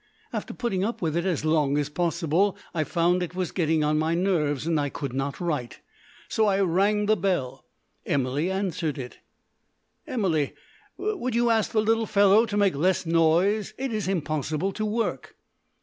After 0.33 0.51
putting 0.51 0.83
up 0.83 0.99
with 1.03 1.15
it 1.15 1.25
as 1.27 1.45
long 1.45 1.77
as 1.77 1.87
possible, 1.87 2.57
I 2.73 2.83
found 2.83 3.21
it 3.21 3.35
was 3.35 3.51
getting 3.51 3.83
on 3.83 3.99
my 3.99 4.15
nerves, 4.15 4.65
and 4.65 4.79
I 4.79 4.89
could 4.89 5.13
not 5.13 5.39
write. 5.39 5.79
So 6.27 6.47
I 6.47 6.59
rang 6.61 7.05
the 7.05 7.15
bell. 7.15 7.65
Emily 8.07 8.49
answered 8.49 8.97
it. 8.97 9.19
"Emily, 10.07 10.53
will 10.97 11.35
you 11.35 11.51
ask 11.51 11.71
the 11.71 11.83
little 11.83 12.07
fellow 12.07 12.47
to 12.47 12.57
make 12.57 12.73
less 12.73 13.05
noise? 13.05 13.75
It's 13.77 14.07
impossible 14.07 14.71
to 14.71 14.85
work." 14.87 15.35